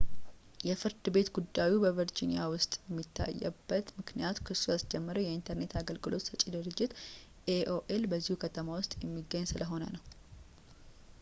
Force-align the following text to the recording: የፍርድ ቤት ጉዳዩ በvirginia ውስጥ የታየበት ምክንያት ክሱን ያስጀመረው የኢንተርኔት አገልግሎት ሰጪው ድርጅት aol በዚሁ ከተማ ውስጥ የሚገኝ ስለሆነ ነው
የፍርድ 0.67 1.07
ቤት 1.15 1.27
ጉዳዩ 1.37 1.73
በvirginia 1.83 2.45
ውስጥ 2.53 2.71
የታየበት 2.99 3.93
ምክንያት 3.99 4.41
ክሱን 4.47 4.71
ያስጀመረው 4.75 5.25
የኢንተርኔት 5.25 5.75
አገልግሎት 5.81 6.25
ሰጪው 6.29 6.53
ድርጅት 6.55 6.95
aol 7.57 8.09
በዚሁ 8.13 8.37
ከተማ 8.45 8.77
ውስጥ 8.79 8.93
የሚገኝ 9.05 9.45
ስለሆነ 9.53 9.83
ነው 9.97 10.03